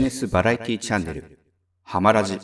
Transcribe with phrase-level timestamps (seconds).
[0.00, 1.38] ジネスバラエティチャンネル
[1.82, 2.36] ハマラジあ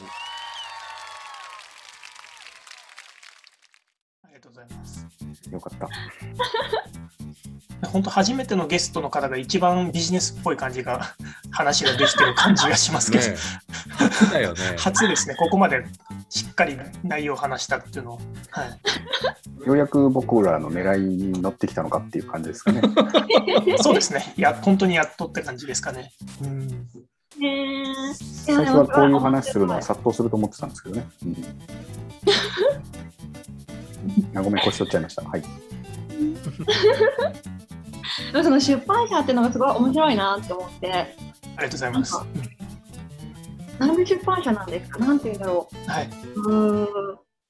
[4.29, 5.07] りがとうございます。
[5.51, 5.79] よかっ
[7.81, 7.81] た。
[7.89, 11.17] 本当初めてのゲストの方が一番ビジネスっぽい感じが
[11.51, 13.37] 話ができてる感じがしますけど、ね
[13.89, 14.61] 初だよね。
[14.77, 15.35] 初ですね。
[15.37, 15.83] ここまで
[16.29, 18.21] しっかり内容を話したっていうのを、
[18.51, 18.79] はい。
[19.67, 22.83] ようやく僕らの狙いに乗ってきたのかっていう感じですかね。
[23.81, 24.35] そうですね。
[24.37, 26.13] いや本当にやっとって感じですかね。
[26.43, 26.87] うん。
[28.45, 31.09] 最初はこういう話するのは殺到すると思ってたんですけどね。
[31.25, 31.37] うん
[34.35, 35.23] あごめん、腰取っちゃいました。
[35.23, 35.43] はい。
[38.43, 41.09] その出版社っていうのがすごい面白いなって思って、あり
[41.57, 42.17] がとうございます。
[43.79, 44.99] なんで出版社なんですか？
[45.01, 46.09] なんて言うんだろはい。
[46.37, 46.55] う。
[46.55, 46.87] ん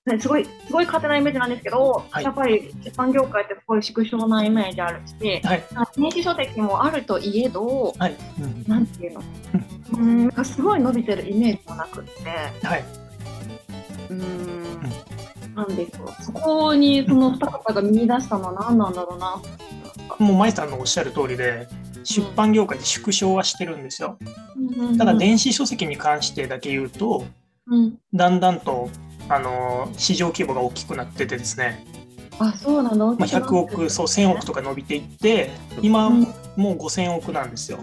[0.07, 5.65] ねすごい、すごい勝手なイメージなんですけど、はいやっぱり出版業界ってすごい縮小なイメージあるし、はい。
[5.97, 8.17] 電子書籍もあるといえど、はい。
[8.41, 12.85] うんなんていうの、うーん、なんかすごい伸びてるイメージもなくって、はい。
[14.11, 16.23] うーん、なんでしょう。
[16.23, 19.43] そこにその二方が見出したのは何なんだろうな。
[20.19, 21.69] もう舞さんのおっしゃる通りで、
[22.05, 24.19] 出版業界で縮小はしてるんですよ。
[24.97, 27.25] ただ電子書籍に関してだけ言うと、
[27.67, 28.89] うん、だんだんと
[29.29, 31.85] あの市場規模が大きくなっててですね、
[32.39, 35.51] あ、そうなの、まあ、100億、そう1000億とか伸びていって、
[35.83, 37.79] 今うんもう5000億なんですよ。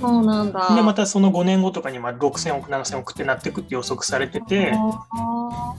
[0.00, 0.74] そうなんだ。
[0.74, 5.74] で、またその5年後とかにまあ6000億、7000億ってなっていくって予測されてて、あ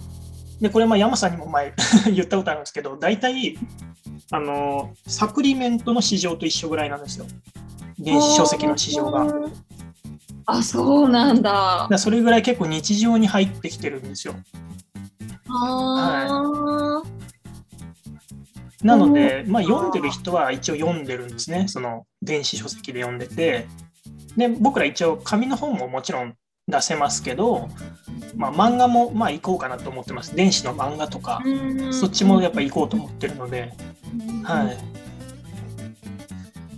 [0.62, 1.74] で、これまあ山さんにも前
[2.14, 3.58] 言ったことあるんですけど、大体、
[4.32, 7.26] あの、サプリメントの市場と一緒ぐらいなんですよ。
[7.26, 9.28] ー電子書籍の市場が。
[10.52, 11.88] あ、そうなんだ。
[11.90, 14.36] らそれぐらい結構日常に入ってきてるんですよ。
[15.48, 17.02] あ
[18.84, 23.68] なので、まあ、読んでる人は一応読んでるんですね、その電子書籍で読んでて。
[24.36, 26.36] で、僕ら一応紙の本ももちろん
[26.68, 27.70] 出せますけど、
[28.36, 30.36] まあ、漫画もまあ行こうかなと思ってます。
[30.36, 33.74] 電子の漫画とか、ーそっちもやっぱ行こうと思ってるので、
[34.44, 34.78] はい。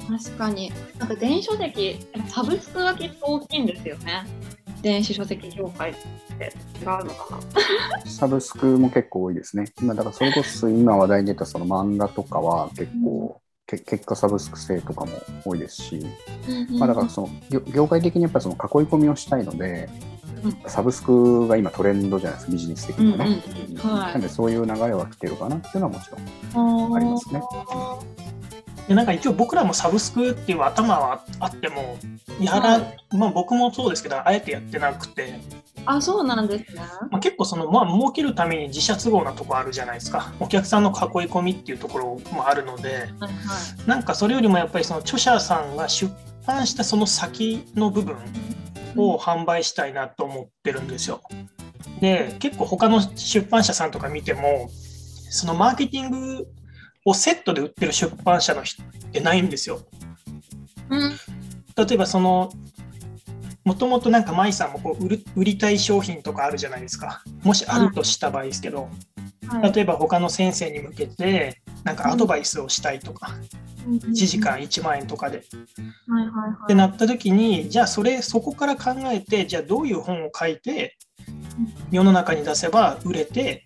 [0.07, 0.71] 確かに。
[0.97, 1.97] なんか電子書籍、
[2.27, 4.25] サブスクがきっと大きいんですよね。
[4.81, 5.93] 電子書籍業界っ
[6.37, 7.39] て違うのか
[8.03, 8.05] な？
[8.11, 9.65] サブスクも結構多いですね。
[9.81, 15.11] 今、だからそれこそ今話題に出たその漫画とかは結構、け結果サブスク制とかも
[15.45, 16.05] 多いですし、
[16.77, 19.89] まあ、だからその業業界的にやっぱりその囲い込みをしたいので、
[20.67, 23.25] サブスクが今トレンドじゃないですか、ビジネス的にはね。
[23.25, 26.91] うんうんはいなんでそういう流れは来てるかなっていうのはもちろん。
[26.91, 27.41] あありますね
[28.87, 31.97] でなんか一応僕らもサブスクっていう頭はあっても、
[32.39, 35.39] やら、はまあ僕もそうですけど、あえてやってなくて、
[35.85, 36.81] あ、そうなんですね。
[37.11, 40.33] まあ、結構その、まあ、儲けるために自社都合なとこあるじゃないですか。
[40.39, 40.95] お客さんの囲い
[41.27, 43.27] 込みっていうところもあるので、はいは
[43.85, 43.87] い。
[43.87, 46.13] なんかそれよりもやっぱりその著者さんが出
[46.45, 48.15] 版したその先の部分
[48.95, 51.21] を販売したいなと思ってるんですよ。
[51.99, 54.69] で、結構他の出版社さんとか見ても、
[55.29, 56.47] そのマーケティング
[57.05, 59.81] をセットで売ってる出版社の人ってないんですよ。
[60.89, 61.11] うん
[61.75, 62.51] 例えばその、
[63.63, 67.23] もともとなんか舞さんもこう売る売りたい商品とかあるじゃないですか。
[67.43, 68.93] もしあるとした場合ですけど、はい
[69.73, 73.31] 例えば他の先生に向けてなんかアドバイスをしたいとか、
[73.87, 75.43] 1時間1万円とかで。
[76.07, 76.57] はいはいはい。
[76.63, 80.97] ってなった時にじゃあそれそこから考えてじゃあどういう本を書いて
[81.91, 83.65] 世の中に出せば売れて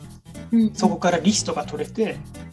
[0.51, 2.46] うんそこからリストが取れてうん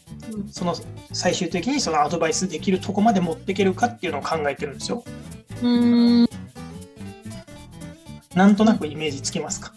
[0.51, 0.75] その
[1.13, 5.05] 最終的にそのアドバイスできるとこまで持っていけるかっていうのを考えてるんですよ。
[5.63, 6.29] うーん。
[8.35, 9.73] なんとなくイメージつきますか？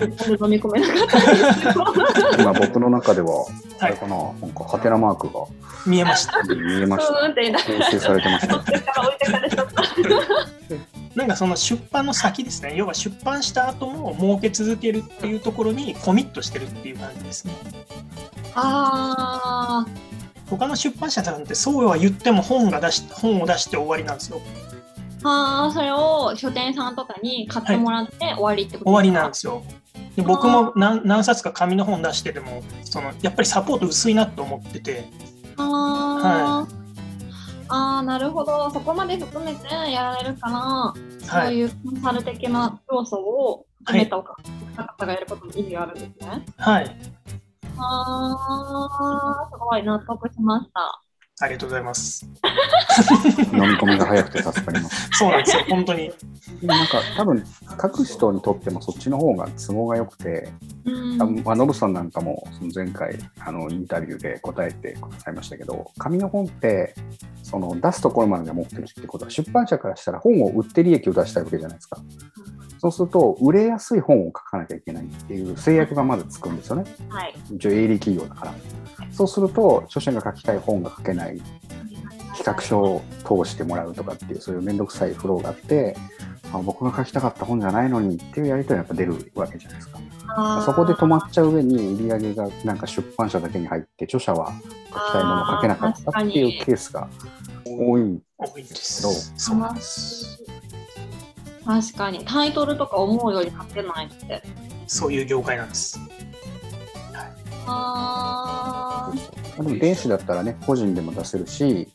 [0.00, 0.08] 飲
[0.50, 2.42] み込めなかった。
[2.42, 3.46] 今僕の中では、
[3.78, 5.44] あはいれかな、なんかハテナマークが
[5.86, 6.42] 見えました。
[6.42, 7.32] 見えました。
[7.32, 7.54] 編
[7.92, 8.64] 集されてました。
[11.14, 12.74] なんかその出版の先ですね。
[12.76, 17.54] 要は出版した後も儲け続けるっていうところにコミットしてるっていう感じですね。
[18.54, 19.86] あ
[20.48, 24.40] 他の出版社さんってそうは言っても本が出し本を出して終わりなんですよ。
[24.40, 29.62] ーあー、それを書店さんとかに買ってもらって終わりってこと終わりなんでですよ。
[30.16, 35.08] で僕も何何冊か紙の本出してでもそのやっぱりサポート薄いなと思ってて。
[35.50, 36.81] すか
[37.74, 38.70] あー、あーなるほど。
[38.70, 40.94] そこまで含めてやられるかな。
[41.26, 44.34] はい、そういうコンサル的な要素を含めたお方
[45.06, 46.44] がやることに意味があるんですね。
[46.56, 46.96] はい、
[47.76, 51.01] あー、すごい納得しました。
[51.42, 52.24] ありがとうございます。
[53.52, 55.08] 飲み込みが早くて助かります。
[55.18, 56.12] そうなんですよ、本当に。
[56.62, 60.52] なんか多分書く人にとってもそっちの方が都合が良くて、
[60.84, 66.94] うんまあ、ノブさんなんかもその前回あのインタビューで答えてくださいましたけど、紙の本って
[67.42, 71.98] その出すところまでが持ってるってことは、出版社からしたら本を売って利益を出したいわけじゃないですか。
[72.82, 76.84] そうすると、売れやすい本を書かなきゃいけないっていう制約がまずつくんですよね。
[77.08, 77.34] はい。
[77.54, 78.54] 一応営利企業だから。
[79.12, 81.31] そうすると、著者が書きたい本が書けない、
[82.36, 85.96] 企画書を通してもらうとかっていう、そういうめんどくさいフローがあって、
[86.52, 90.00] あ僕が書きたかった本じゃないのにっていうやりとりがやっぱ出るわけじゃないですか。
[90.64, 97.08] そこで止まっちゃう上に売り上げがなんか出版社だけに入って、著者は書きたいものを書けなかったっていうケースが
[97.64, 98.20] 多い。
[98.38, 99.12] 多いんですどう。
[99.36, 100.42] そうなんです。
[101.64, 103.32] 確かにタイトルとか思う。
[103.32, 104.06] より書けない。
[104.06, 104.42] って。
[104.86, 105.22] そうい。
[105.22, 105.98] う業界なんです。
[107.66, 108.91] あ
[109.56, 111.88] でも電子だったらね、個人でも出せるし、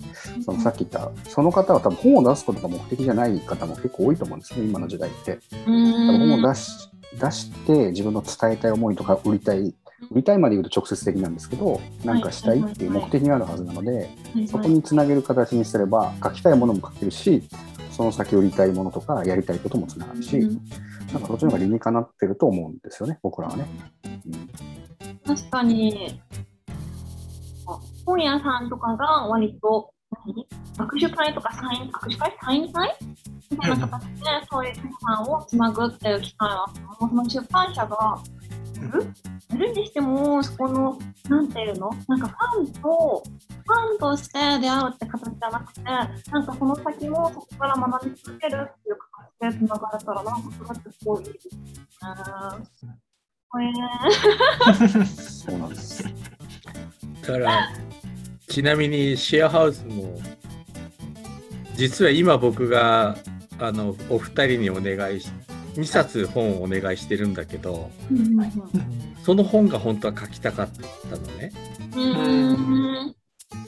[0.46, 5.40] そのさっき言った、その方は多分本を出すことが目的じゃない方も結構多いと思うんですね、今の時代って。
[5.66, 6.90] 多分本んを出し
[7.20, 9.74] 出して自分の伝えたい思いとか売りたい、
[10.12, 14.10] 売りたいまで言うと直接的なんですけど、なんかしたいっていう目的があるはずなので、
[14.48, 17.44] そこにつなげる形にすれば、書きたいものも書けるし、
[17.92, 20.62] その先売りたいものとかやりたいこともつながるし、うん。
[21.14, 23.66] なんかそっちの方が理にかなってると思うんですよね、僕らはね。
[24.06, 25.36] うん。
[25.36, 26.22] 確かに。
[26.32, 26.57] あ
[28.08, 29.92] 本屋さんとかが割と
[30.26, 30.48] 何？
[30.78, 32.38] 握手会とかサイン握手会？
[32.42, 32.96] サイン会？
[33.52, 34.10] みたいな形で
[34.50, 36.66] そういう皆さんをつなぐっていう機会は
[36.98, 38.18] その出版社が
[38.82, 38.88] や
[39.58, 39.74] る？
[39.74, 41.90] にしてもそこのなんていうの？
[42.08, 43.24] なんかファンと
[43.66, 48.98] ファンとして出会うって形じゃなくてなんかその先もそこから学び続けるっていう
[49.42, 52.94] 形でつながれたらなんかそれってすごいいいですね。
[55.18, 56.04] そうなんです。
[57.28, 57.70] だから
[58.48, 60.20] ちなみにシェアハウスも
[61.76, 63.18] 実は今僕が
[63.60, 65.30] あのお二人にお願いし
[65.76, 67.92] 2冊本をお願いしてるんだけど
[69.24, 70.70] その本が本当は書きたかっ
[71.10, 71.52] たのね
[71.96, 73.16] うん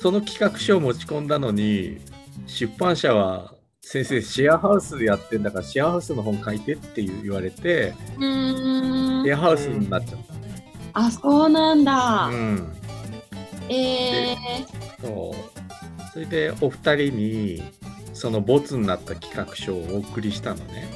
[0.01, 1.99] その企画書を持ち込んだのに
[2.47, 10.49] 出版社は先生シェアハウスでやってんだからシェアハウスの本書いてって言われてうんシェアハウスになっちゃったね。
[10.93, 12.27] あ、そうなんだ。
[12.27, 12.78] うん
[13.69, 14.35] え
[15.01, 17.63] そうそれでお二人に
[18.13, 20.89] そのボツになった企画書をお送りしたのね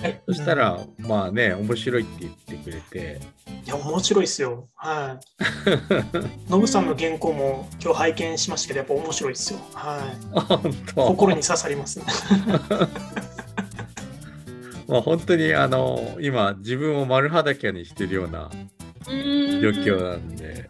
[0.00, 3.20] はいそしたらまあね面白いって言ってくれて
[3.66, 4.68] いや、面白いですよ。
[4.74, 5.24] はい。
[6.50, 9.60] ノブさんの原稿も今日拝見しましたけど、やっぱ面白いですよ。
[9.72, 10.00] はい。
[10.34, 12.04] あ本当心に刺さりますね。
[14.86, 20.68] まあ本当にあの今自分を丸裸にしてるようなー、状うん況なんで、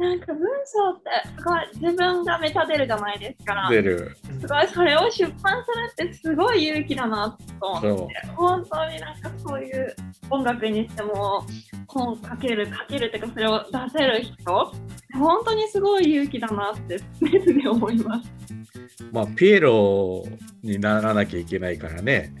[0.00, 3.68] なんか文章ってすごい自分がメタ出るじゃないですか。
[3.70, 4.16] 出る。
[4.40, 8.14] すごいそれを出版するってすごい勇気だなと思って。
[8.24, 9.94] そ本当になんかそういう
[10.30, 11.44] 音楽にしても
[11.86, 14.72] 本書ける書けるっていうかそれを出せる人。
[15.12, 18.30] 本当にすごい勇気だなって常々思います。
[19.12, 20.24] まあピエロ
[20.62, 22.32] にならなきゃいけないからね、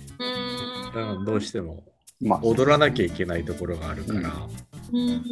[0.94, 1.22] うん。
[1.22, 1.84] ん、どうしても
[2.22, 4.30] まあ、踊らなきゃいけないところがあるから、
[4.92, 5.22] うん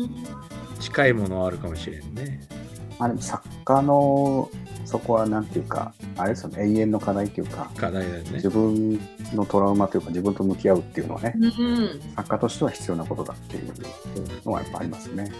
[0.78, 2.40] 近いものはあるかもしれんね。
[2.98, 4.50] まあ、でも作家の
[4.84, 8.48] そこはなんていうか、あれですよね、永遠の課題というか、課題だよね自。
[8.48, 8.98] 分
[9.34, 13.72] のトラウマというか、自分と向き合うっていうのはね、うん作家としては必要なことだっていう
[14.44, 15.30] のはやっぱありますね。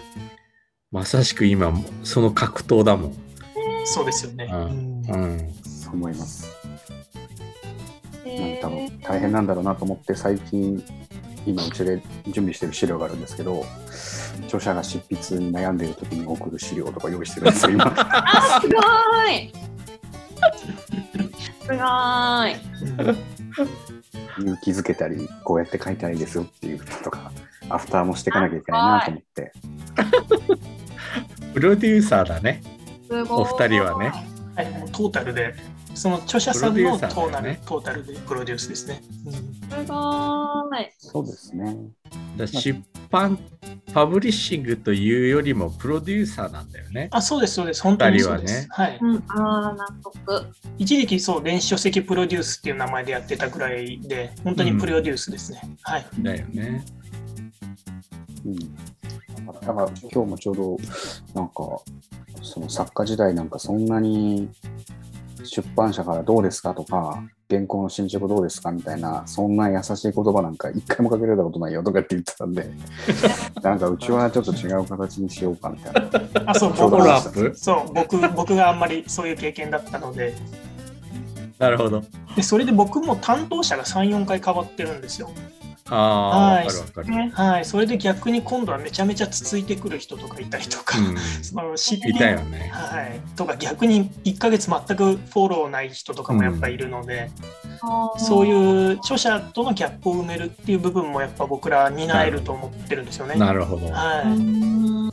[0.91, 3.15] まさしく今その格闘だもん。
[3.85, 4.47] そうですよね。
[4.51, 6.47] うんうんうん、そう思います。
[8.23, 10.83] なんえか多分大変なんだろうなと思って、最近、
[11.45, 13.65] 今うちで準備してる資料があるんですけど、
[14.45, 17.93] 著者が執筆に悩んでいる時に送る資料とか用意してるんですよ、今。
[17.95, 19.53] あすごーい
[21.61, 22.55] すごーい
[22.99, 23.17] うん
[24.39, 27.31] 勇気づけたり、こうやって書いたらいいですよっていうのとか、
[27.69, 29.51] アフターもしていかなきゃいけないなと思って。
[31.53, 32.61] プロデューサーだね。
[33.29, 34.13] お二人はね。
[34.55, 35.55] はい、もうトータルで、
[35.93, 39.01] その著者さんのトーサーだよータル、ねトータルでプロデュースですね。
[39.25, 41.75] うんすごーいそうですね。
[42.37, 42.79] だ出
[43.09, 43.39] 版
[43.93, 47.09] パブリッシングというよりもプロデューサーなんだよね。
[47.11, 47.81] あ、そうです、そうです。
[47.81, 48.61] 本当にそうです。
[48.61, 48.99] 二人はい。
[49.01, 50.47] うん、ああ、納得。
[50.77, 55.61] 一時期、そう、電子書籍プロデュースっていう名前でやってたぐらいで、本当にプロデュースですね。
[55.81, 56.05] はい。
[56.19, 56.85] だよね。
[58.45, 58.75] うん。
[59.45, 60.77] だから今日もちょうど、
[61.33, 61.53] なんか、
[62.41, 64.49] その作家時代なんかそんなに
[65.43, 72.69] 出版社からどうですかとか、原稿の進捗どうですかみたいな、そんな優しい言葉なんか一回もかけられたことないよとかって言ってたんで、
[73.63, 76.51] なんかうちはちょっと違う形にしようかみたいな。
[76.51, 80.35] あ、そう、フォ僕ローはアップそう、僕、僕があんまりそういう経験だったので、
[81.57, 82.03] なるほど。
[82.35, 85.29] でそれで僕も担当者が3、4回変わってるんですよ。
[85.91, 87.07] ああ、はいわかるわかる。
[87.09, 92.69] ねはい、それで逆に今度はめちゃめちゃつついてくる人とかいたりとか、うん、その知っていたよね。
[92.73, 97.31] はい、とか逆に1ヶ月全くフォローない人とかもやっぱいるので、
[98.17, 98.47] そうう。
[98.47, 103.35] いう著者とのギャップを埋めるっていう部分もやっぱ僕ら担えると思ってるんですよね。
[103.35, 103.87] なるほど。
[103.87, 105.11] うはんい、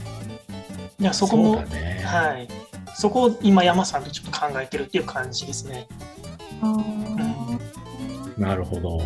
[0.98, 2.02] じゃあそこもね。
[2.04, 2.48] はい、
[2.94, 5.86] そこを今山さんとちょっと考えてるっていう感じですね。
[8.36, 9.02] なるほど。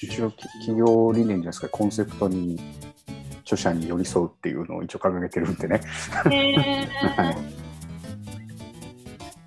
[0.00, 2.58] 一応企業理念じゃないですか、コンセプトに
[3.42, 5.80] 著者に寄り添うっていうのを一応掲げてるんでね。
[6.30, 7.36] へはい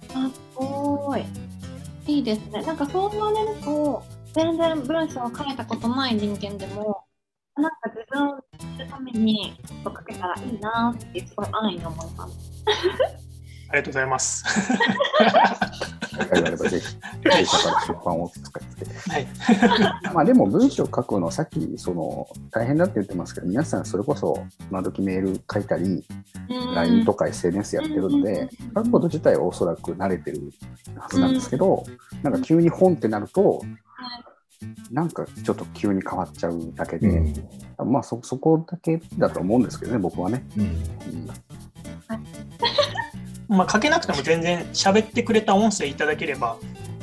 [0.10, 1.25] ー、すごい。
[2.08, 2.62] いいですね。
[2.62, 7.04] なんかそう言われると、全然文章を書いたことない人間でも、
[7.56, 8.39] なんか自分を
[8.77, 13.26] 知るために書けたらいいなってすごい安易に思います。
[13.70, 14.44] ありがとうございます。
[16.10, 16.98] 機会があればぜひ、
[17.30, 18.86] 弊社から出版を使って。
[19.12, 19.28] はい、
[20.14, 26.04] まあでも文章を書くの、さっきその大変だって言ってますけど、皆さんそれこそ今時メール書いたり、
[26.76, 30.52] LINE とか SNS やってるので、書くこと自体はおそらく慣れてる
[30.98, 31.84] はずなんですけど、
[32.24, 33.62] なんか急に本ってなると、
[34.92, 37.92] なんかちょっと急に変わっちゃうだけで、うん。
[37.92, 40.44] まあそそこだけだと思うんですけどね、僕はね。
[40.58, 40.64] うん。
[40.64, 40.78] うん
[43.48, 46.58] まあ、書けなくても全然喋ってくれた音声いただければ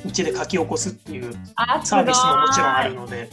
[0.07, 3.31] うちで書き起こすっていうあサービスももちろんあるので、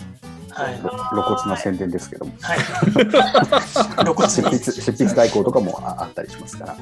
[0.49, 0.81] はい。
[0.81, 2.59] ろ露骨な宣伝ですけども、はい、
[4.03, 6.77] 露骨に執筆代行とかもああったりしますから。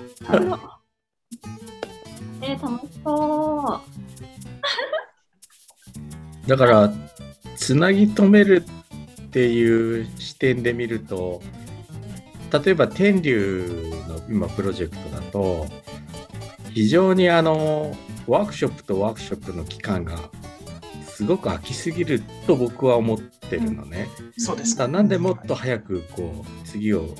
[2.41, 3.81] えー、楽しそ
[6.47, 6.91] だから、
[7.57, 8.65] つなぎ止める
[9.21, 11.41] っていう視点で見ると、
[12.51, 15.67] 例えば天竜の今プロジェクトだと、
[16.73, 17.95] 非常にあの、
[18.27, 20.29] ワークショップとワークショップの期間が
[21.03, 24.07] すごく空きすぎると僕は思ってるのね。
[24.37, 27.15] そうですだからなんでもっと早くこう次を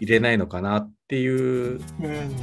[0.00, 1.80] 入れないのかなっていううん。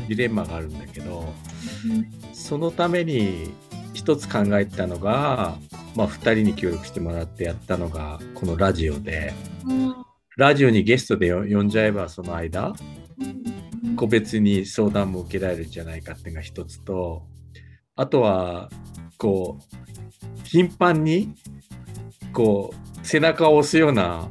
[0.07, 2.35] ジレンマがあるんだけど、う。
[2.35, 3.51] そのために
[3.93, 5.57] 一つ考えたのが、
[5.95, 9.33] まあ、2人に協力してもらってやったのがこのラジオで。
[9.65, 9.95] うん。
[10.37, 12.73] ラジオにゲストでよ呼んじゃえばその間
[13.97, 17.23] 個別に相談も受けられるんじゃないかっていうのが一つと
[17.97, 18.69] あとは
[19.17, 19.63] こう
[20.45, 21.33] 頻繁に
[22.31, 24.29] こう背中を押すような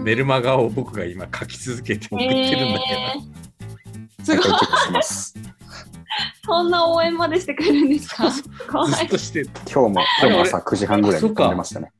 [0.00, 4.24] メルマガを僕が今書き続けて送ってるんだけど、えー。
[4.24, 4.46] すごい。
[6.44, 8.30] そんな応援までしてくれるんですか？
[8.70, 8.92] 怖い。
[8.92, 9.88] ずっとして今日も、
[10.22, 11.92] 今日も朝9時半ぐらいに飛んでましたね。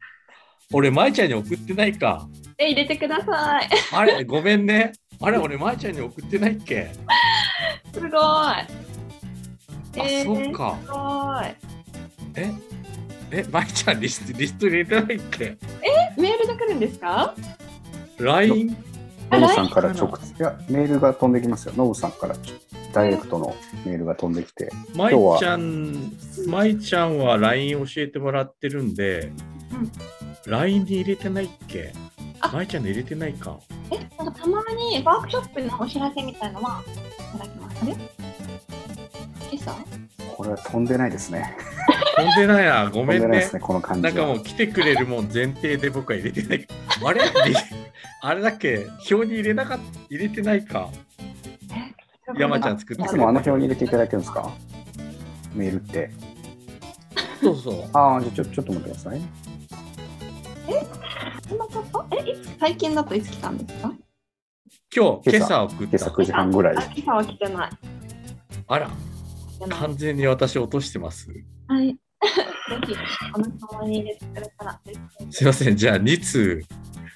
[0.73, 2.26] 俺舞ちゃんに送ってないか。
[2.58, 3.68] え入れてください。
[3.92, 4.92] あれごめんね。
[5.20, 6.90] あれ俺舞ちゃんに送ってないっけ？
[7.94, 8.11] すごい。
[8.11, 8.66] あ、
[9.94, 10.76] えーそうか。
[10.82, 11.44] すごい。
[12.38, 12.54] え
[13.30, 15.56] え、舞ちゃんリストリスト入れてないっけ？
[16.18, 17.35] メールで来るんですか
[18.18, 18.76] ?LINE?
[19.30, 21.75] あノブさんから直接、いや、メールが飛んできますよ。
[21.76, 22.37] ノブさんから
[22.92, 26.12] ダイレクトのメールが飛んできて、舞今日はちゃん、
[26.46, 29.32] 舞ちゃんは LINE 教えてもらってるんで、
[30.46, 31.92] LINE に入れてないっけ？
[32.40, 33.58] あ舞ちゃんの入れてないか。
[33.90, 36.82] えなんかたまにワークショップのお知らせみたいのは
[37.34, 37.96] いただきますあれ？
[39.52, 39.76] 今朝
[40.36, 41.56] これは飛んでないですね。
[42.16, 43.54] 飛んでないな、ご飛んめんねでないです。
[43.54, 44.14] ね、この感じは。
[44.14, 46.68] なんかもう来てくれるもん前提で僕は入れてない。
[47.04, 47.20] あれ？
[48.22, 48.86] あれだっけ？
[49.10, 50.90] 表に入れなかっ入れてないか。
[52.38, 54.52] 山ちゃん作ってくれいつもあの表に入れていただいてるんですか？
[55.54, 56.10] メールって。
[57.42, 57.88] そうそう。
[57.92, 59.20] ああ、じゃあちょちょっと待ってください。
[61.49, 62.06] そんなこと？
[62.16, 63.92] えいつ最近だといつ来たんですか？
[64.94, 66.11] 今日、今今朝朝送っ今朝た。
[66.11, 66.82] 9時半ぐらいあ。
[66.94, 67.70] 今朝は来てない。
[68.68, 69.78] あら、来てない。
[69.78, 71.30] 完全に私落としてます。
[71.68, 71.88] はい。
[71.88, 71.99] ぜ
[72.87, 72.96] ひ
[73.35, 75.38] お仲間に入れてくれたら嬉しいです。
[75.38, 76.64] すいません、じゃあ2通、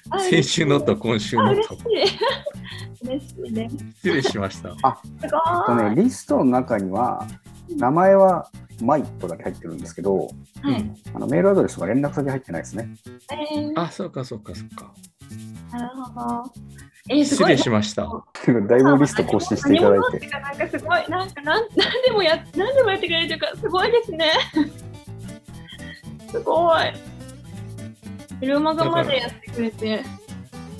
[0.09, 1.77] あ先週のと今週あのと。
[1.85, 2.17] 嬉しい。
[3.03, 3.77] 嬉しいです。
[3.95, 4.69] 失礼しました。
[4.75, 4.77] す
[5.23, 7.27] えっとごい、ね、リストの中には、
[7.69, 8.49] 名前は
[8.81, 12.89] マイトだけ入ってるんですけど、はいあのメールアドレスが連絡先入ってないですね。
[13.31, 14.93] えー、あ、そうかそうかそうか。
[15.71, 16.51] なるほど
[17.09, 18.03] えー、す失ごい礼しました。
[18.03, 20.27] だいぶリスト更新していただいて。
[20.27, 24.31] なんかすごい、なんかなん何でもや 何でもやってくれるというか、すごいですね。
[26.31, 26.93] すごい。
[28.39, 30.03] メルマガまでやってくれて。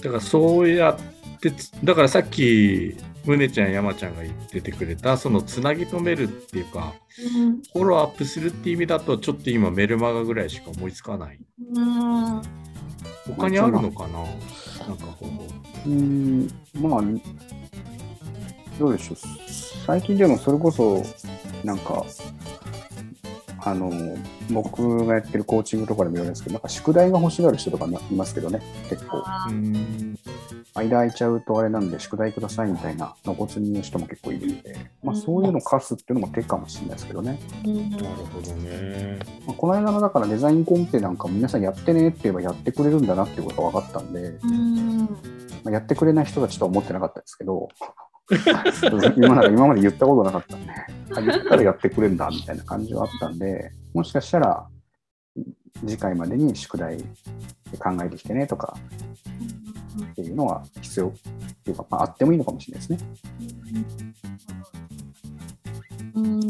[0.04, 0.98] だからそうや
[1.36, 6.94] ってつ、だからさっきむねちゃん、山ちゃんが言っててくれた、そのつなぎ止めるっていうか、
[7.36, 7.62] うん。
[7.74, 11.40] フォローアップするっていう意味だと、ちょっと今メルマガぐらいしか思いつかない。
[11.76, 12.42] うん。
[13.36, 14.24] 他にあるのかな？
[14.88, 15.30] なんかこ
[15.86, 15.90] う。
[15.90, 17.02] ーん、まあ、
[18.80, 19.18] どうでしょう。
[19.86, 21.04] 最近でもそれこそ、
[21.64, 22.04] なんか、
[23.64, 23.92] あの、
[24.50, 28.60] 僕がやってるコーチングとかでも言われるんですけど、なんか宿題が欲しがる人とかいますけどね、
[28.90, 29.24] 結構。
[30.74, 37.40] 間空いちゃうとあれなんで、宿題くださいみたいな露骨に言う人も結構いるんで、まあそういうの課すっていうのも手かもしれないですけどね。
[37.66, 39.20] うんなるほどね。
[39.46, 45.00] まあ、この間のだからデザインコンペなんかも皆さんやってねって言えばやってくれるんだなっていうことが分かったんで、うん
[45.64, 47.68] まあ、やってくれない人たちとは思ってなかったですけど、
[49.18, 50.72] 今なんか今まで言ったことなかったんで、
[51.16, 54.68] あ言ったらやってくれるんだみたいな感じはあったんで、もしかしたら
[55.86, 56.98] 次回までに宿題
[57.80, 58.78] 考えてきてねとか
[60.12, 61.12] っていうのは必要っ
[61.64, 63.10] ていうか、まあ、あってもいいのかもしれないですね。
[66.16, 66.42] うん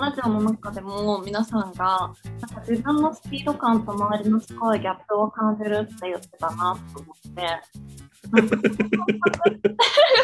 [0.00, 8.09] ラジオの中でも皆さんがなんか自分のスピード感と周りのすごいギャップを感じるって言ってたなと思って。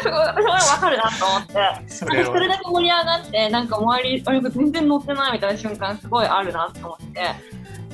[0.01, 1.89] すごい私も分かるなと思って。
[1.89, 2.55] それそれは。
[2.55, 7.21] だけ盛り上がって、なんか周り、あれ全然乗ってないみたいな瞬間、すごいあるなと思って、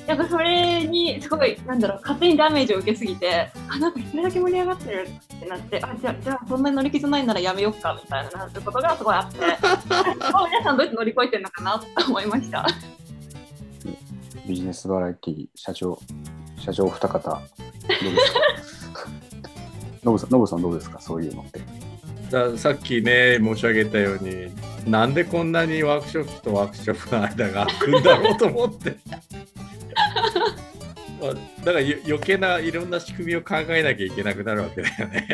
[0.07, 12.67] なんかそれに、すごい、なんだろう、勝手にダメージを受けすぎて、あ、なんかそれだけ盛り上がってるってなって、あ、じゃあ、じゃあそんなに乗り気じゃないならやめようかみたいななることがすごいあって、 あ皆さんどうやって乗り越えてるのかなと思いました。
[14.45, 15.97] ビジネスバラエティ社長、
[16.57, 17.41] 社長二方、
[20.03, 20.99] ノブさん、ノブさんどうですか？
[20.99, 21.61] そういうのって。
[22.31, 24.51] ださっきね申し上げたように
[24.89, 28.97] なんでこんなにワークショップとワークショップの間が空くんだろうと思って。
[31.21, 31.33] まあ
[31.63, 35.27] だからよ余計ないろんな仕組みを考えなきゃいけなくなるわけだよね。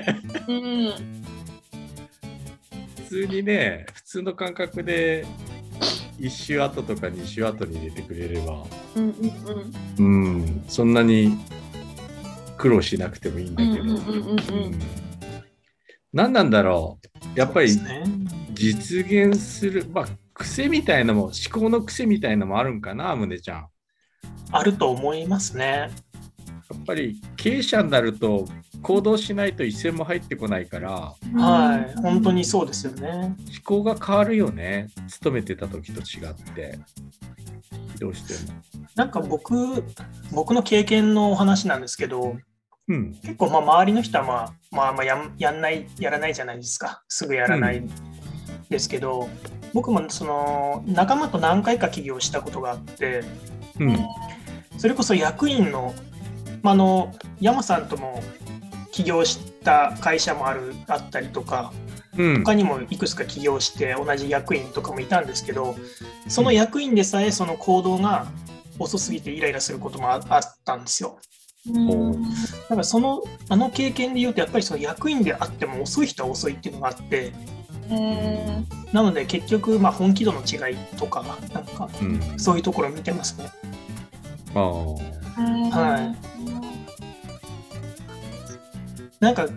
[0.48, 0.94] うん。
[2.98, 5.26] 普通にね普通の感覚で
[6.20, 8.66] 1週後とか2週後に入れてくれれば。
[8.96, 9.16] うん
[9.98, 10.06] うん。
[10.06, 11.38] うんそんなに
[12.60, 13.96] 苦労しなくてもいいんだけど、
[16.12, 17.00] 何なんだろ
[17.36, 17.70] うやっぱり
[18.54, 23.58] 実現する、まあ、癖みたいなのも思考の癖みたいなのもあるんかな宗ちゃん。
[23.60, 23.68] や
[24.51, 25.89] あると思いますね。
[26.80, 28.45] っぱり経営者になると
[28.82, 31.39] 行動しないと一銭も入ってこないからうん。
[31.39, 31.95] はい。
[32.02, 33.10] 本当にそうですよね。
[33.12, 36.80] 思考が変わるよね勤めてた時と違って
[38.00, 38.60] どうしても。
[38.95, 39.84] なんか僕、
[40.32, 42.38] 僕の経験のお話なんですけど、
[42.89, 43.13] うん。
[43.21, 47.04] 結構まあ周りの人はまあまあまあやんやんない、やらないじゃないですか。
[47.08, 47.84] すぐやらない
[48.69, 49.30] ですけど、
[49.73, 53.23] 僕もその仲間と何回か起業したことがあって、
[53.80, 53.97] うん。
[54.78, 55.93] それこそ役員の、
[56.63, 58.21] まあ、あの山さんとも
[58.91, 61.71] 起業した会社もあるあったりとか、
[62.17, 62.43] うん。
[62.43, 65.75] 他にもいくつか起業して同じ役員とかもいたんですけど
[66.28, 68.28] その役員でさえその行動が
[68.78, 71.17] 遅すぎてイライラすることもああったんですよ。
[71.73, 71.79] う
[72.17, 72.23] ん。
[72.23, 72.29] だ
[72.69, 77.34] からそのあの経験で言うとやっぱりその役員であっても遅い人は遅いっていうのがあって
[77.89, 82.39] へなので結局まあ本気度の違いとかなんかうん。
[82.39, 83.49] そういうところを見てますね。
[84.55, 84.62] ああ。
[84.62, 85.69] ー。
[85.71, 86.15] はい。
[89.19, 89.47] なんか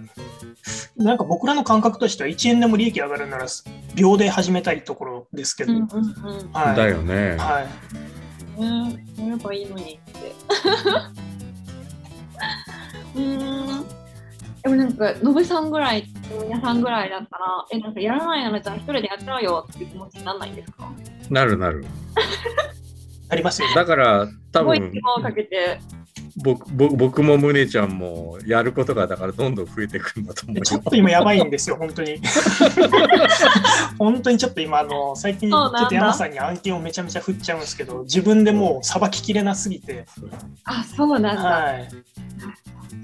[0.96, 3.46] なんか僕らの感覚としては1円でも利益上がるなら
[3.94, 6.53] 秒で始めたいところですけど、うんうんうん。
[6.53, 7.37] はい、だよね。
[7.38, 7.66] は
[8.59, 10.33] い、ね、やればいいのにって。
[13.14, 13.85] うーん。
[14.62, 16.07] でもなんか、のぶさんぐらい、
[16.44, 20.88] 皆さんぐらいだったら、え、なんかやらないならじゃあ一人でやっちゃうよっていう気持ちにならないんですか？
[21.31, 21.85] なるなる。
[23.29, 23.75] ありますよね。
[23.75, 25.81] だから多すごい分手間をかけて、
[26.44, 30.62] 僕僕僕もむねちゃんもやることがだからどんどん増えてくるんだと思うよ。
[30.62, 32.20] ちょっと今やばいんですよ、本当に。
[33.98, 40.05] 本当にちょっと今、あの最近、ちょっと山さんに案件をめちゃめちゃ振っちゃうんですけど、自分でもうさばききれなすぎて、
[40.64, 41.42] あ、そうなんだ。
[41.42, 41.88] はい、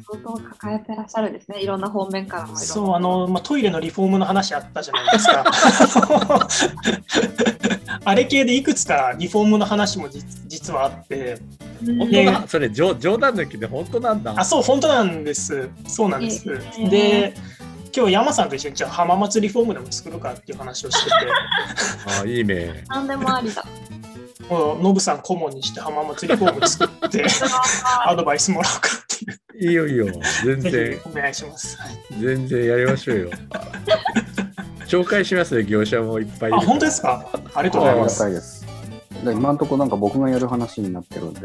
[0.07, 1.61] 相当抱えてらっしゃるんですね。
[1.61, 2.57] いろんな方面から。
[2.57, 5.45] そう、あの、まあ、トイレのリフォームの話あったじゃないですか。
[8.05, 11.39] あれ系でいくつかリフォームの話も実実はあって、
[11.85, 14.35] うん、本当だ、それ冗冗談抜きで本当なんだ。
[14.37, 15.69] あ、そう、本当なんです。
[15.87, 16.45] そうなんです。
[16.49, 17.35] ええで、
[17.95, 21.17] 今日山さんと一緒にじゃあ浜松リフォームでも作るかっていう話をしてて、
[22.23, 22.85] あいいね。
[22.89, 23.65] 何でもありだ。
[24.49, 27.27] もうノブさん顧問にして浜松リフォーム作って
[28.07, 28.89] アドバイスもらおうか
[29.61, 29.71] いう。
[29.71, 30.07] いいよいいよ。
[30.45, 31.77] 全ぜ然ひお願いします。
[31.79, 33.31] はい全然やりましょうよ。
[34.87, 37.27] 紹介しますよ、業者もいっぱいいるあ、ら本当ですか？
[37.55, 38.19] ありがとうございます。
[38.21, 38.67] たいです。
[39.25, 41.41] で今のところなんか僕がやる話になってるんで、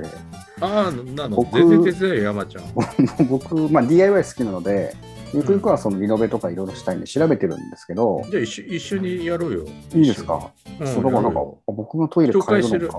[0.61, 1.35] ああ、なの？
[1.37, 2.63] 僕全然手伝うよ、山ちゃん。
[3.27, 4.95] 僕、まあ、DIY 好きなので、
[5.33, 9.65] ゆくゆくはそのリノベとかいろいろしたいんで調べてるんですけど、じゃあ一緒一緒にやろうよ。
[9.95, 12.97] いいですか、うんそうだからなんか僕のトイレ変える紹介するのか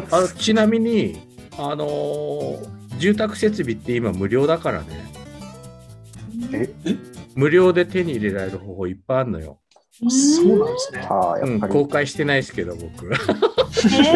[0.00, 1.20] とか、あちなみに、
[1.58, 4.86] あのー住宅設備って今無料だからね。
[6.52, 6.70] え？
[7.34, 9.58] 無料で手に入れられる方法いっぱいあるのよ。
[10.10, 11.06] そうなんですね。
[11.08, 13.06] ああ、うん、やっぱり公開してないですけど、僕。
[13.06, 13.18] え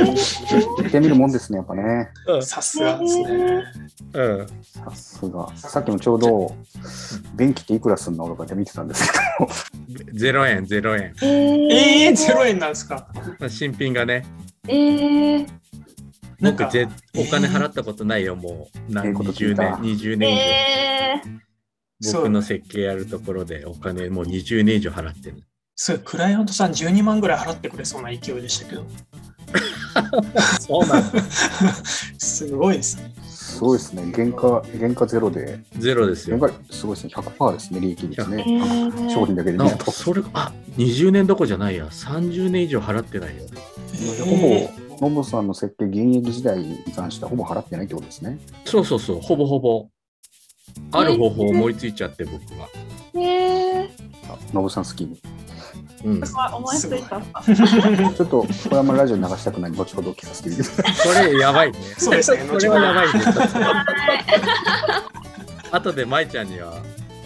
[0.05, 2.11] 行ってみるもんですね、やっぱね。
[2.43, 3.62] さすがですね。
[4.12, 4.47] うん。
[4.62, 5.49] さすが。
[5.57, 6.55] さっきもちょうど、
[7.35, 9.47] 電気っていくらすんのとかって見てたんですけど、
[10.12, 11.14] 0円、0円。
[11.14, 13.09] ー、えー、0円なんですか？
[13.49, 14.27] 新品がね。
[14.69, 15.47] えー、
[16.40, 18.79] なんか僕ぜ、お金払ったことないよ、もう。
[18.79, 20.38] え何えこと聞20いた年、20年以
[22.03, 22.12] 上。
[22.12, 25.42] 僕の設計やるところでお金もう20年以上払ってる。
[25.76, 28.87] すごい、クライアントさん12万ぐらい払ってくれそうな勢いでしたけど。
[30.61, 31.22] そうなんだ。
[32.18, 33.12] すごいですね。
[33.26, 34.12] すごいですね。
[34.14, 36.38] 原価、原価ゼロで、ゼロですよ
[36.70, 37.12] すごいですね。
[37.14, 38.50] 100%ですね、利益率ねえ。
[38.50, 39.90] ー商品だけで見なると。
[39.90, 43.42] それあ20年どこじゃないや30年以上払ってないよ
[44.24, 48.39] ほぼ、ノブさんの設計、現役時代に関してはほぼ払ってないってことですね。
[48.65, 49.21] そうそうそう。
[49.21, 49.89] ほぼほぼ。
[50.93, 52.69] ある方法を思いついちゃって僕は、
[53.15, 53.89] えー、
[54.29, 55.17] あノブさんスキーム。
[56.03, 56.23] うん、い
[56.55, 57.21] 思いついた。
[58.15, 61.15] ちょっと、これあんまりラジオに流したくない後ほど聞かせてみてください。
[61.15, 61.79] それやばいね。
[61.99, 62.45] そうですね。
[62.47, 63.21] それはやばいね。
[63.21, 63.87] は
[65.73, 66.83] 後で舞ちゃんには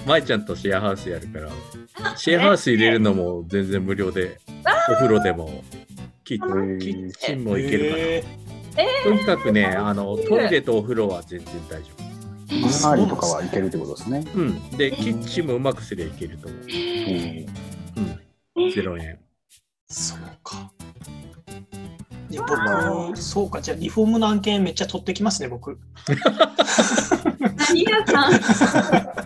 [0.07, 1.51] 舞ちゃんとシェアハウスやるから
[2.17, 4.39] シェアハウス入れるのも全然無料で
[4.91, 5.65] お風呂でも
[6.25, 8.25] キッーキッチンもいけるかな、え
[9.05, 11.91] とにかくねあのトイレとお風呂は全然大丈
[12.51, 14.25] 水回りとかはいけるってことですね。
[14.29, 14.71] 夫うん。
[14.77, 16.61] でキッチンもうまくすりゃいけると思う。
[16.61, 16.69] うん
[18.57, 18.71] うん。
[18.71, 19.19] 0円。
[19.89, 20.71] そうか。
[22.31, 25.79] で僕、そうか、じゃあリフォームの案件めっちゃ取ってきますね、僕。
[27.69, 28.29] 何屋さ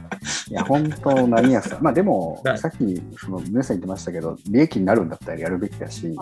[0.04, 0.07] ん？
[0.48, 1.82] いや、本当、何やさん。
[1.84, 6.14] まあでもだ、さっき、その、皆さん言ってましたけど、利益になるんだったらやるべきだし、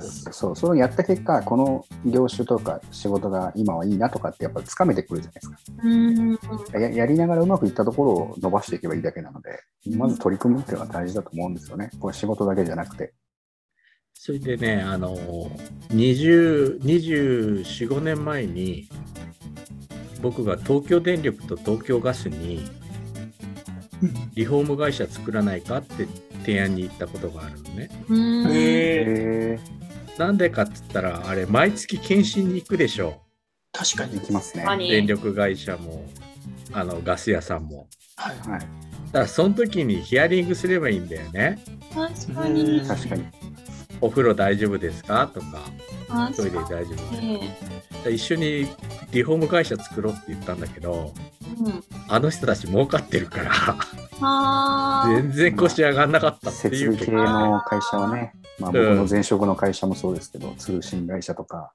[0.00, 0.32] そう。
[0.32, 5.56] そう、それをやった結果、この業種とか仕事が今はいいなとかってやっぱつかめてくるじゃないですか。
[6.74, 6.82] うん。
[6.82, 9.60] ややりながらうまくいったところを伸ばしていけばいいだけなので、
[9.96, 11.90] まず取り組むっていうのは大事だと思うんですよね。
[12.00, 13.12] これ仕事だけじゃなくて。
[14.14, 15.16] それでね、あの、
[15.90, 18.88] 20、24、5年前に、
[20.20, 22.68] 僕が東京電力と東京ガスに
[24.34, 26.06] リフォーム会社作らないかって
[26.40, 27.90] 提案に行ったことがあるのね。
[28.52, 29.58] へ
[30.18, 33.22] なんでかっつったら、あれ、毎月検診に行くでしょ。
[33.72, 34.20] 確かにい。
[34.20, 34.64] きますね。
[34.64, 34.78] はい。
[34.78, 36.04] 確かに電力会社も、
[36.72, 37.86] あの、ガス屋さんも。
[38.16, 38.36] はい。
[38.38, 38.60] だか
[39.12, 41.58] ら、その時にヒアリングすればいいんだよね。
[41.94, 42.80] 確かに。
[42.86, 43.24] 確かに。
[44.00, 45.30] お風呂大丈夫ですか？
[45.32, 45.46] とか、
[46.36, 46.98] トイレ大丈夫で
[47.94, 48.10] すか？
[48.10, 48.68] 一緒に
[49.10, 51.12] リフォーム会社作ろうって言ったんだけど、
[51.60, 51.84] うん。
[52.08, 57.16] あの人たち儲かってるから、全然腰上がんなかったって設備系いう結果。
[57.16, 61.72] の会社はね、まあ、僕の前職の会社もそうですけど、通信会社とか、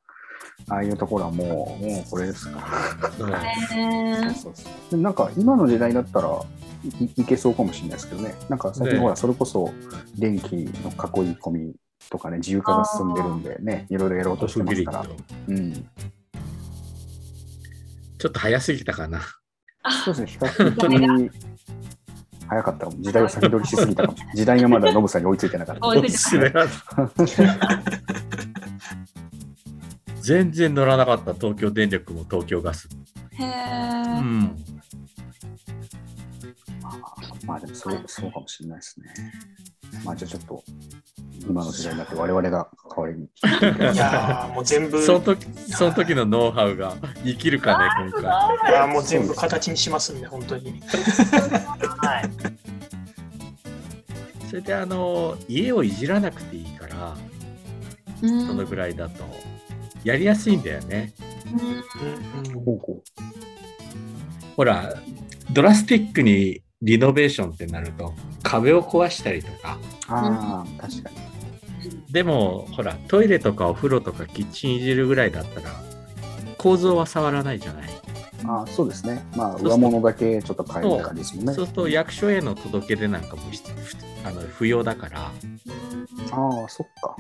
[0.70, 2.62] ああいうところはもう、もうこれですか
[3.02, 3.12] ら。
[3.12, 4.34] そうへー。
[4.34, 6.30] そうそうでもなんか今の時代だったら
[7.00, 8.34] いいけそうかもしれないですけどね。
[8.50, 9.72] なんか最近ねほら、それこそ
[10.18, 10.70] 電気の囲い
[11.36, 11.74] 込み
[12.10, 15.04] とかね、自由化が進んでるんでね、いろいろやろうとしてますから。
[15.04, 15.16] ド。
[15.48, 15.74] うん。
[15.74, 19.22] ちょっと早すぎたかな。
[20.06, 21.32] そうですね、 比較的
[22.48, 22.88] 早かった。
[22.90, 24.18] 時代を先取りしすぎたかも。
[24.34, 25.88] 時代がまだノブさんに追いついてなかった。
[25.88, 26.68] 追いついてすみま
[27.28, 27.48] せん
[30.22, 32.88] 全然乗らなかった東京電力も東京ガス。
[33.32, 34.56] へうーん。
[37.46, 39.14] まあでもそうそうかもしれないですね。
[40.06, 40.64] まあじゃあちょっと
[41.48, 43.26] 今の時代になって我々が代わりに。
[43.26, 43.30] い
[43.98, 48.22] やーもう全部、その時、その時のノウハウが生きるかね、今回。
[48.22, 48.26] い
[48.74, 50.82] やーもう全部形にしますんで、本当に。
[51.98, 52.30] はい。
[54.50, 57.16] それで、あの、家をいじらなくていいから、
[58.22, 59.24] うんそのぐらいだと、
[60.04, 61.14] やりやすいんだよね。
[61.52, 61.68] うんうん
[62.56, 63.04] うんほうほ
[64.56, 64.94] ほら、
[65.52, 69.78] ドラスティックにリノベーションってなると、壁を壊したりとか、
[70.10, 71.33] うああ、確かに。
[72.14, 75.72] でも、ほら、トイレとかお風呂とかキッチンいじるぐらいだったら、
[76.60, 77.90] 構造は触らないじゃない？
[78.46, 79.26] ああ、そうですね。
[79.36, 81.54] まあ上物だけちょっと変える感じですもんね。
[81.54, 83.64] そうすると、役所への届け出なんかも必
[84.24, 85.32] あの不要だから、あ
[86.66, 87.16] あ、そっか。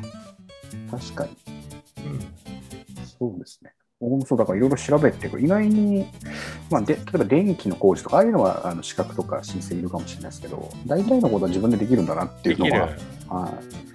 [0.91, 1.31] 確かに。
[3.19, 3.73] そうですね。
[4.27, 6.05] そうだからいろいろ調べて、意外に、
[6.69, 12.53] まあ、で例えば電気の工事とか、ああいうのはあの資格とか申請いるかもしれないですけど、大体のことは自分でできるんだなってい。
[12.53, 12.79] うのが、
[13.33, 13.92] はい、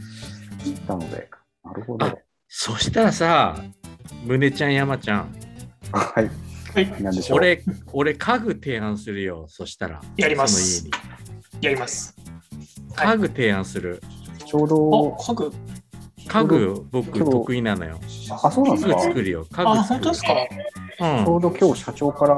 [0.63, 1.29] 知ったので、
[1.65, 2.07] なるほど。
[2.07, 2.17] あ
[2.49, 3.63] そしたらさ、
[4.25, 5.35] 胸ちゃん、山ちゃん、
[5.93, 6.31] はい。
[6.75, 7.39] はい、なんでしょう。
[7.39, 9.47] 俺、俺、家具提案するよ。
[9.49, 10.01] そしたら。
[10.17, 11.65] やりますその家に。
[11.67, 12.15] やります。
[12.17, 12.29] はい
[13.09, 14.03] 家具提案する。
[14.45, 15.53] ちょうお、ど、家具。
[16.29, 17.99] 家具、僕、得意なのよ。
[18.43, 19.47] あ、そうなんです家具か作るよ。
[19.51, 20.35] 家具あ、作る本当ですか？
[21.01, 21.25] うん。
[21.25, 22.37] ちょうど今日社長から、う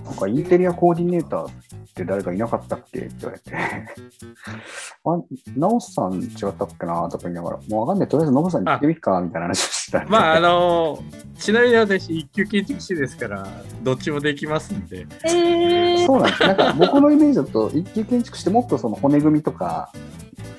[0.00, 1.50] んなんかインテリアコーディネーターっ
[1.94, 3.00] て誰かいなかったっけ？
[3.00, 5.18] って言われて、あ、
[5.56, 7.08] ナオさん違ったっけな？
[7.10, 10.04] とか言いながら、もうわかんない、とりあえずノブさんに聞いてみっかみたいな話をしてた。
[10.06, 10.98] まあ、あの
[11.38, 13.46] ちなみに私、一級建築士ですから、
[13.82, 15.06] どっちもできますんで。
[15.24, 16.42] えー、そうなんです。
[16.42, 19.92] なんか僕のイメージだと、一級建築してもっとその骨組みとか、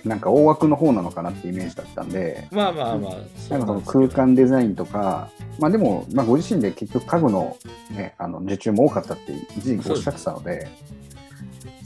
[0.05, 3.13] なんか大枠の方なのかなってイメージだったんで、まあまあまあ、
[3.49, 7.57] なんかその空間デザインとか、まあでも、まあ、ご自身で結局家具の,、
[7.91, 10.67] ね、あの受注も多かったって一時期おっしゃってたので、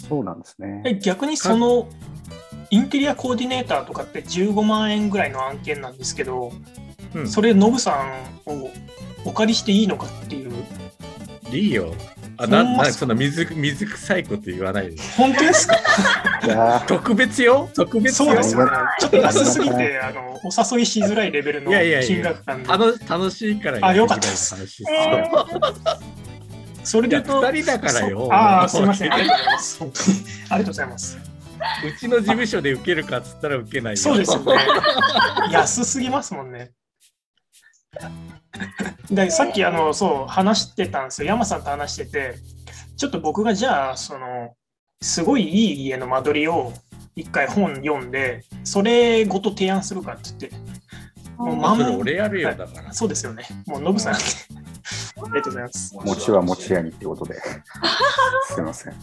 [0.09, 0.81] そうなんですね。
[0.85, 1.87] え逆にその
[2.69, 6.51] インテリアコーディネーターとかって15万円ぐらいの案件なんですけど、
[7.13, 7.27] うん。
[7.27, 8.03] それノブさ
[8.45, 8.69] んを
[9.25, 10.51] お借りしていいのかっていう。
[11.51, 11.93] いいよ。
[12.39, 15.01] あなほんそんな水水臭いこと言わないで。
[15.17, 16.83] 本当ですか？
[16.87, 17.69] 特別よ？
[17.75, 18.25] 特別よ？
[18.27, 18.69] そうですよ。
[18.99, 22.07] ちょっと安すぎてあのお誘いしづらいレベルのいやいやいや。
[22.07, 22.69] 金額感で。
[22.71, 24.55] あの楽しいからあよかったです。
[24.89, 25.29] え
[26.83, 28.29] それでと人だからよ。
[28.31, 29.13] ああすいません。
[29.13, 29.79] ありがとうございます。
[29.79, 31.17] 本当にありがとうございます。
[31.85, 33.97] うちの事務所で受けるかっつったら受けないよ。
[33.97, 34.53] そうですよね。
[35.51, 36.71] 安すぎますもんね
[39.09, 42.35] でさっきあのそう話してたんですよ山さんと話してて
[42.95, 44.55] ちょっと僕がじゃあその
[45.01, 46.73] すごいいい家の間取りを
[47.15, 50.67] 一回本読んでそれごと提案するかって言って
[51.37, 52.93] もうまんそれ俺やるよ、だから。
[52.93, 57.35] そうですよねもうノブさんありがとうございます餅は餅屋にってことで。
[58.49, 58.93] すいません。
[58.93, 58.99] そ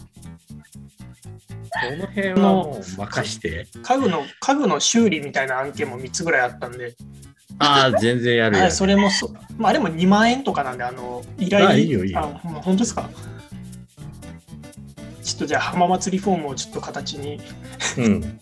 [1.97, 3.67] の辺はもう任して。
[3.83, 6.95] 家具の家具の修理みたいな案件も3つぐらいあったんで、
[7.59, 8.71] ああ、全然やるよはい、。
[8.71, 13.09] それもそ、まあ、あれも2万円とかなんで、あの依頼あいいよいいよあ本当ですか？
[15.23, 17.39] ちょっとじゃあ浜祭りフォームをちょっと形に
[17.97, 18.39] うん。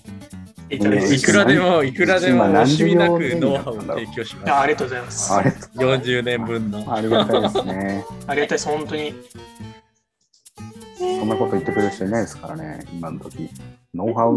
[0.69, 4.51] いただいくらでも、いくらでも惜しみなくノウハウを提供します。
[4.51, 5.33] あありがとうございます。
[5.33, 6.93] ああれ40年分の。
[6.93, 8.05] ありがたいですね。
[8.21, 9.13] りがたいです、本当に。
[10.97, 13.49] そんなこと言ってくれる人いないですからね、今の時。
[13.93, 14.35] ノウハウ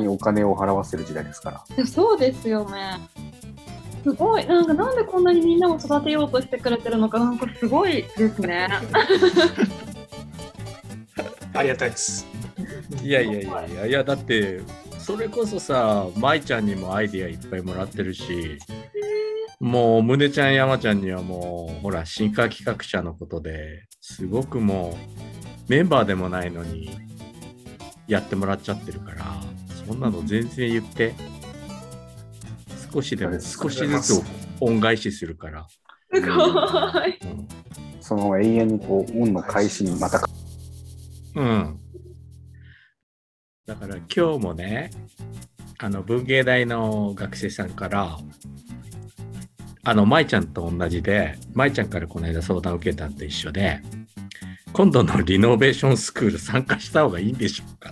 [0.00, 1.86] にお金を払わせる時代ですから。
[1.86, 2.98] そうですよね。
[4.04, 8.68] すごい、なんかなんでこんなにみんなを育てようとしてくれてるのか、なんかすごいですね。
[11.54, 12.26] ありがたいです。
[13.02, 14.60] いやいやいやいや、いやだって、
[14.98, 18.58] それこそさ、舞ちゃんにもアイディアいっぱいもらってるし、
[19.58, 24.98] もう、むねちゃん、山ちゃんにはもう、ほら、進化企画者のことですごくも
[25.68, 26.90] う、メンバーでもないのに、
[28.06, 29.24] やってもらっちゃってるから、
[29.86, 31.14] そんなの全然言って、
[32.94, 34.22] 少しでも、少しずつ
[34.60, 35.66] 恩返しするから。
[36.12, 37.18] すごい。
[37.22, 37.48] うん
[38.04, 40.20] その永遠にこう、運の返しにまた、
[41.36, 41.80] うん。
[43.64, 44.90] だから今日もね、
[45.78, 48.18] あの文芸大の学生さんから、
[49.84, 53.80] あの舞ちゃんと同じで、舞ちゃんからこの間相談を受けたんと一緒で、
[54.74, 57.90] 今度のリノベーションスクール参加した方がいいんでしょうか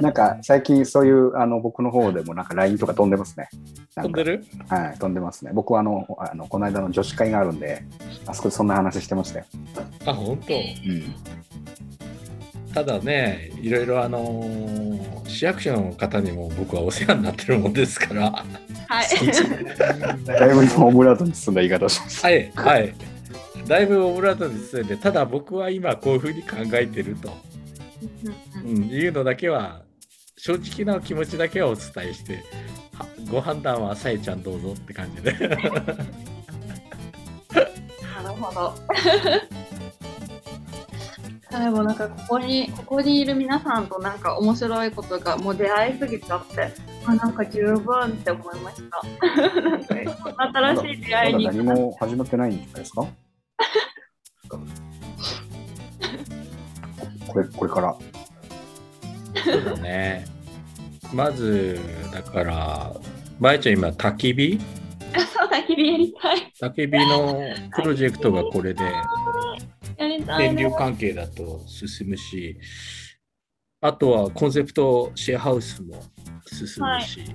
[0.00, 3.48] なんか最近そういうあの僕の方でもなんか LINE とか飛んでますね。
[3.94, 4.44] 飛んでる？
[4.68, 5.52] はい、飛んでますね。
[5.54, 7.82] 僕はあの、あのこの間の女子会があるんで、
[8.26, 9.44] あそこでそんな話してましたよ。
[10.06, 10.54] あ、本当？
[10.54, 11.14] うん。
[12.74, 18.44] ただね、いろいろあのー市役所の方にも僕はお世話になってるもんですから、は
[19.02, 19.06] い。
[20.24, 22.28] だいぶ今オブラートに包んだ言い方をしました。
[22.28, 22.94] はい、はい。
[23.66, 27.30] だいぶオブラートに包んで、ただ僕は今こういうふうに考えてると。
[28.64, 29.82] うん、いうのだけは
[30.36, 32.44] 正直な気持ちだけはお伝えして
[32.94, 35.70] はご判断はさえちゃんどうぞって感じでなる
[38.40, 38.74] ほど。
[41.50, 46.70] でもなんかここにここにいる皆さんとなんか面白いことがもう出会いすぎちゃって
[47.04, 49.02] あなんか十分って思いました。
[49.62, 49.94] なんか
[50.76, 53.02] 新しい出会いにまだ何も始まってないんじゃないですか？
[57.26, 57.96] これこれから。
[59.44, 60.24] そうだね
[61.12, 61.78] まず
[62.12, 62.94] だから
[63.38, 64.58] まえちゃん今焚き火？
[65.32, 66.52] そうだ、日々やりたい。
[66.60, 67.40] 焚き火の
[67.76, 68.84] プロジェクトがこれで
[69.96, 70.74] 電流ね。
[70.76, 72.58] 関係だと進むし
[73.80, 76.02] あとはコンセプトシェアハウスも
[76.46, 77.26] 進むし、や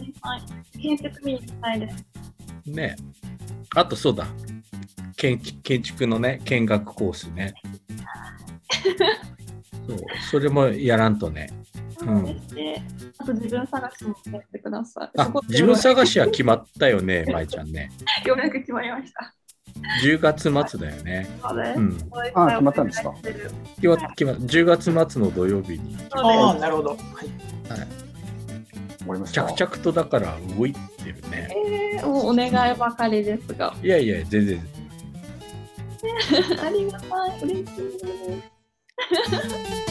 [0.00, 0.80] りたい。
[0.80, 2.04] 建設見に行きたいです。
[2.66, 2.96] ね。
[3.76, 4.26] あとそうだ。
[5.16, 7.52] 建築建築のね見学コースね。
[9.86, 9.98] そう。
[10.30, 11.50] それもやらんとね。
[12.00, 12.40] うん。
[13.18, 15.10] あと自分探しもやってください。
[15.18, 17.90] あ自分探しは決まったよね舞ちゃんね。
[18.24, 19.34] ようやく決まりました。
[20.04, 21.28] 10月末だよね。
[21.42, 23.12] あ決まったんですか？
[23.22, 26.90] 決ま決ま10月末の土曜日にああ、なるほど。
[26.90, 26.98] はい。
[28.98, 29.44] 終わりました。
[29.52, 30.78] 着々とだから動いて
[31.10, 31.48] るね。
[31.96, 33.74] えー、もうお願いばかりですが。
[33.82, 34.62] いやいや、全然。
[36.62, 37.40] ありがたい。
[37.42, 38.50] 嬉しいで
[39.86, 39.89] す。